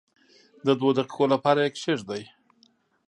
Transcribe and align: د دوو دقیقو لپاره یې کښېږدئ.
د 0.65 0.67
دوو 0.79 0.89
دقیقو 0.97 1.25
لپاره 1.33 1.59
یې 1.63 1.73
کښېږدئ. 1.75 2.23